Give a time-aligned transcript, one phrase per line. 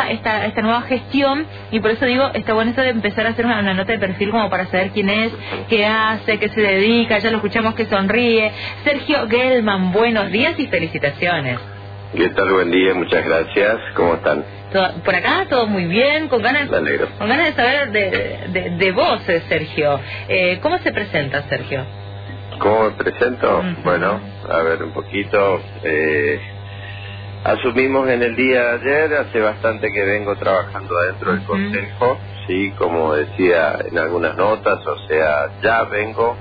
[0.00, 3.44] esta, esta nueva gestión y por eso digo, está bueno esto de empezar a hacer
[3.46, 5.32] una, nota de perfil como para saber quién es,
[5.68, 8.52] qué hace, qué se dedica, ya lo escuchamos que sonríe.
[8.84, 11.58] Sergio Gelman, buenos días y felicitaciones.
[12.14, 12.52] ¿Qué tal?
[12.52, 13.76] Buen día, muchas gracias.
[13.94, 14.44] ¿Cómo están?
[15.04, 19.42] por acá todo muy bien, con ganas, con ganas de saber de, de, vos, eh,
[19.48, 20.00] Sergio.
[20.28, 21.84] Eh, ¿Cómo se presenta, Sergio?
[22.58, 23.62] ¿Cómo me presento?
[23.84, 24.20] Bueno,
[24.50, 25.60] a ver un poquito.
[25.84, 26.40] Eh,
[27.44, 32.72] asumimos en el día de ayer, hace bastante que vengo trabajando adentro del Consejo, sí,
[32.78, 36.36] como decía en algunas notas, o sea, ya vengo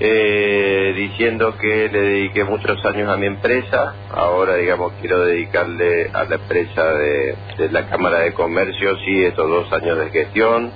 [0.00, 6.24] eh, diciendo que le dediqué muchos años a mi empresa, ahora digamos quiero dedicarle a
[6.24, 7.36] la empresa de,
[7.70, 10.70] la Cámara de Comercio, sí, estos dos años de gestión,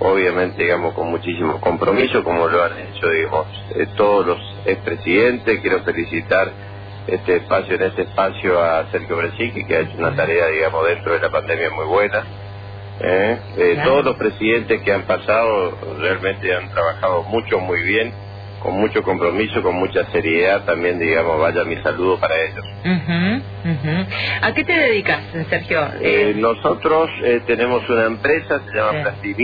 [0.00, 3.46] obviamente digamos con muchísimo compromiso, como lo han hecho digamos
[3.76, 6.69] eh, todos los expresidentes, quiero felicitar
[7.06, 11.12] este espacio, en este espacio a Sergio Bresicki, que ha hecho una tarea digamos dentro
[11.12, 12.24] de la pandemia muy buena.
[13.00, 13.38] ¿eh?
[13.56, 18.12] Eh, todos los presidentes que han pasado realmente han trabajado mucho, muy bien
[18.60, 22.64] con mucho compromiso, con mucha seriedad, también, digamos, vaya mi saludo para ellos.
[24.42, 25.80] ¿A qué te dedicas, Sergio?
[26.00, 29.34] Eh, nosotros eh, tenemos una empresa, se llama sí.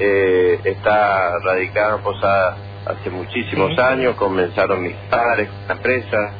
[0.00, 6.32] eh, está radicada en Posada hace muchísimos años, comenzaron mis padres con la empresa,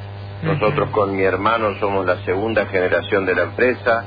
[0.44, 4.04] nosotros con mi hermano somos la segunda generación de la empresa,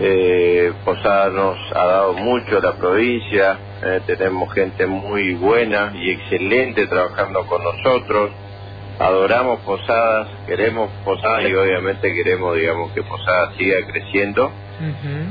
[0.00, 6.10] eh, Posada nos ha dado mucho a la provincia, eh, tenemos gente muy buena y
[6.10, 8.30] excelente trabajando con nosotros,
[8.98, 14.50] adoramos Posadas, queremos Posadas y obviamente queremos, digamos, que Posadas siga creciendo.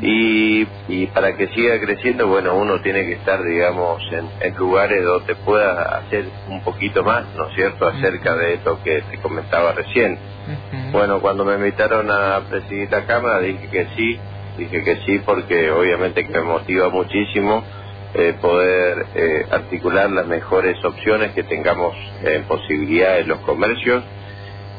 [0.02, 4.02] y, y para que siga creciendo, bueno, uno tiene que estar, digamos,
[4.39, 9.02] en, lugares donde pueda hacer un poquito más, ¿no es cierto?, acerca de esto que
[9.02, 10.17] te comentaba recién.
[10.92, 14.20] Bueno, cuando me invitaron a presidir la Cámara dije que sí,
[14.58, 17.64] dije que sí porque obviamente que me motiva muchísimo
[18.14, 24.04] eh, poder eh, articular las mejores opciones que tengamos en posibilidades los comercios,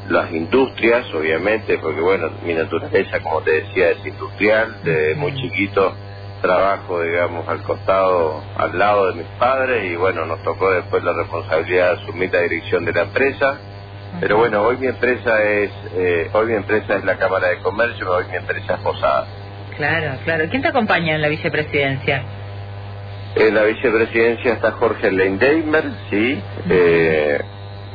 [0.09, 5.93] las industrias, obviamente, porque bueno, mi naturaleza, como te decía, es industrial, desde muy chiquito
[6.41, 11.13] trabajo, digamos, al costado, al lado de mis padres y bueno, nos tocó después la
[11.13, 13.59] responsabilidad de asumir la dirección de la empresa
[14.19, 18.11] pero bueno, hoy mi empresa es eh, hoy mi empresa es la Cámara de Comercio,
[18.11, 19.25] hoy mi empresa es Posada.
[19.75, 20.45] Claro, claro.
[20.49, 22.23] ¿Quién te acompaña en la vicepresidencia?
[23.35, 26.39] En la vicepresidencia está Jorge Leindeimer, sí,
[26.69, 27.39] eh,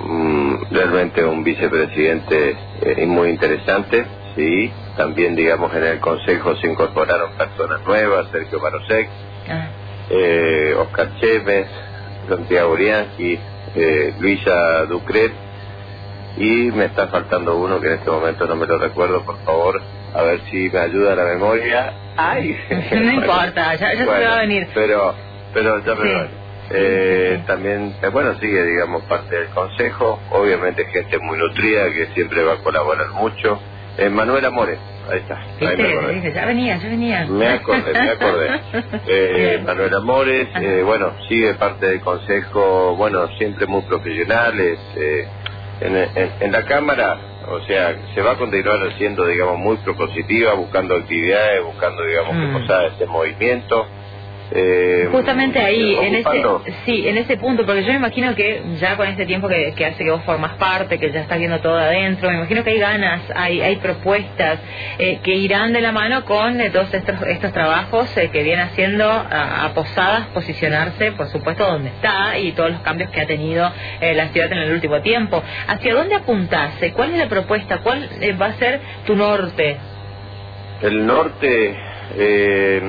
[0.01, 4.05] mm, realmente un vicepresidente eh, muy interesante,
[4.35, 4.73] sí.
[4.97, 9.09] También, digamos, en el Consejo se incorporaron personas nuevas, Sergio Marosek,
[9.49, 9.69] ah.
[10.11, 11.69] eh, Oscar Chévez,
[12.29, 13.39] Santiago Urianqui,
[13.77, 15.33] eh, Luisa Ducret,
[16.37, 19.81] y me está faltando uno que en este momento no me lo recuerdo, por favor,
[20.15, 21.93] a ver si me ayuda la memoria.
[22.17, 22.57] Ay,
[22.91, 24.67] no importa, ya, se va a venir.
[24.75, 25.15] Pero,
[25.59, 31.39] pero ya me Eh, también, eh, bueno, sigue, digamos, parte del consejo, obviamente gente muy
[31.39, 33.59] nutrida que siempre va a colaborar mucho.
[33.97, 34.79] Eh, Manuel Amores,
[35.11, 35.41] ahí está.
[35.61, 37.27] Ahí me ya venía, ya venía.
[37.27, 38.49] Me acordé, me acordé.
[39.09, 44.79] Eh, Manuel Amores, eh, bueno, sigue parte del consejo, bueno, siempre muy profesionales.
[44.97, 45.27] Eh,
[45.81, 47.19] en, la Cámara,
[47.49, 52.47] o sea, se va a continuar haciendo, digamos, muy propositiva, buscando actividades, buscando, digamos, que
[52.47, 52.53] mm.
[52.53, 53.87] posada este movimiento.
[54.51, 56.43] Eh, Justamente ahí, en ese,
[56.87, 60.05] sí, en ese punto, porque yo me imagino que ya con este tiempo que, hace
[60.05, 63.21] que vos formas parte, que ya estás viendo todo adentro, me imagino que hay ganas,
[63.35, 64.59] hay, hay propuestas
[64.99, 69.09] eh, que irán de la mano con eh, todos estos, estos trabajos que viene haciendo
[69.09, 73.71] a, Posadas posicionarse, por supuesto, donde está y todos los cambios que ha tenido
[74.01, 75.43] la ciudad en el último tiempo.
[75.67, 76.73] ¿Hacia dónde apuntás?
[76.95, 77.79] ¿Cuál es la propuesta?
[77.79, 78.09] ¿Cuál
[78.41, 79.77] va a ser tu norte?
[80.83, 81.77] El norte
[82.17, 82.83] eh,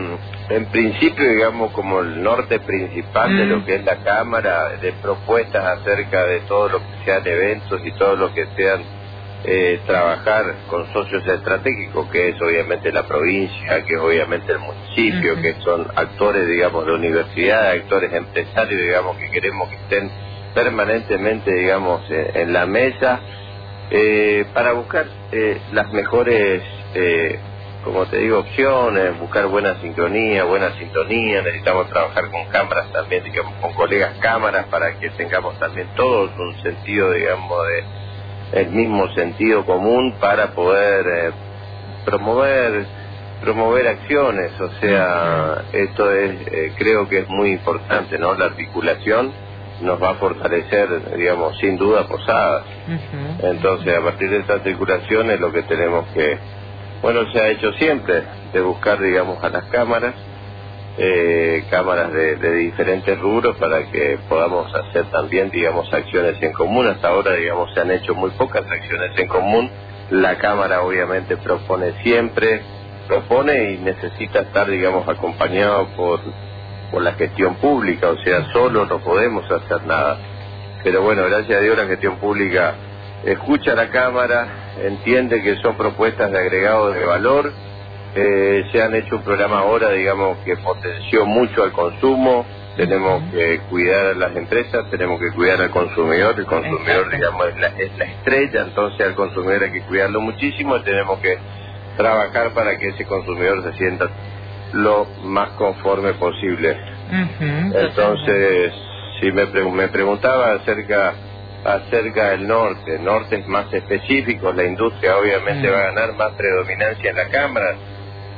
[0.50, 3.66] en principio, digamos, como el norte principal de lo mm.
[3.66, 8.16] que es la Cámara, de propuestas acerca de todo lo que sean eventos y todo
[8.16, 8.82] lo que sean
[9.46, 15.40] eh, trabajar con socios estratégicos, que es obviamente la provincia, que es obviamente el municipio,
[15.42, 20.12] que son actores, digamos, de universidad, actores empresarios, digamos, que queremos que estén
[20.56, 23.20] permanentemente, digamos, en, la mesa,
[23.92, 26.64] eh, para buscar eh, las mejores
[26.96, 27.40] eh,
[27.84, 33.54] como te digo, opciones, buscar buena sincronía, buena sintonía, necesitamos trabajar con cámaras también, digamos,
[33.62, 37.84] con colegas cámaras para que tengamos también todos un sentido, digamos, de
[38.62, 41.32] el mismo sentido común para poder eh,
[42.06, 42.86] promover
[43.42, 48.34] promover acciones, o sea, esto es, eh, creo que es muy importante, ¿no?
[48.34, 49.32] La articulación
[49.82, 52.66] nos va a fortalecer, digamos, sin duda posadas.
[53.42, 56.38] Entonces, a partir de esta articulación es lo que tenemos que
[57.02, 58.24] bueno, se ha hecho siempre.
[58.54, 60.16] de buscar, digamos, a las cámaras,
[60.98, 66.88] eh, cámaras de, de, diferentes rubros para que podamos hacer también, digamos, acciones en común.
[66.88, 69.70] Hasta ahora, digamos, se han hecho muy pocas acciones en común.
[70.10, 72.62] La Cámara obviamente propone siempre,
[73.08, 76.20] propone y necesita estar, digamos, acompañado por,
[76.92, 80.18] por la gestión pública, o sea, solo no podemos hacer nada.
[80.84, 82.76] Pero bueno, gracias a Dios la gestión pública
[83.24, 84.48] escucha a la Cámara,
[84.84, 87.52] entiende que son propuestas de agregado de valor,
[88.16, 92.46] eh, se han hecho un programa ahora, digamos, que potenció mucho al consumo,
[92.76, 97.60] tenemos que cuidar a las empresas, tenemos que cuidar al consumidor, el consumidor, digamos, es
[97.60, 101.38] la, es la estrella, entonces al consumidor hay que cuidarlo muchísimo y tenemos que
[101.98, 104.08] trabajar para que ese consumidor se sienta
[104.74, 106.78] lo más conforme posible.
[107.12, 108.74] Entonces,
[109.20, 111.14] si me, me preguntaba acerca
[111.64, 115.72] acerca del norte, el norte es más específico, la industria obviamente mm.
[115.72, 117.76] va a ganar más predominancia en la Cámara,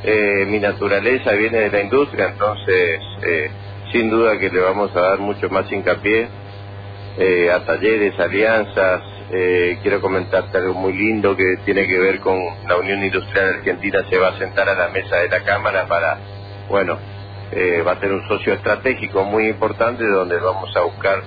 [0.03, 3.51] eh, mi naturaleza viene de la industria, entonces eh,
[3.91, 6.27] sin duda que le vamos a dar mucho más hincapié
[7.17, 9.03] eh, a talleres, alianzas.
[9.33, 12.37] Eh, quiero comentarte algo muy lindo que tiene que ver con
[12.67, 14.03] la Unión Industrial Argentina.
[14.09, 16.17] Se va a sentar a la mesa de la Cámara para,
[16.69, 16.97] bueno,
[17.51, 21.21] eh, va a tener un socio estratégico muy importante donde vamos a buscar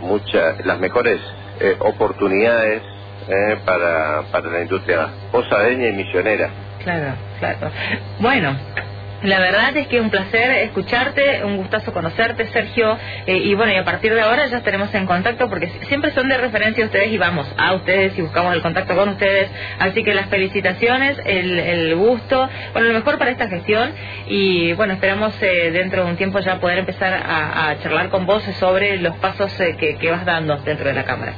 [0.00, 1.20] muchas, las mejores
[1.80, 2.82] oportunidades
[3.64, 6.50] para, para la industria posadeña y misionera.
[6.82, 7.70] Claro, claro.
[8.20, 8.56] Bueno,
[9.24, 12.98] la verdad es que es un placer escucharte, un gustazo conocerte, Sergio.
[13.26, 16.28] Eh, y bueno, y a partir de ahora ya estaremos en contacto porque siempre son
[16.28, 19.50] de referencia ustedes y vamos a ustedes y buscamos el contacto con ustedes.
[19.78, 23.92] Así que las felicitaciones, el, gusto, bueno, lo mejor para esta gestión.
[24.26, 28.42] Y bueno, esperamos eh, dentro de un tiempo ya poder empezar a, charlar con vos
[28.60, 31.32] sobre los pasos eh, que, que vas dando dentro de la Cámara.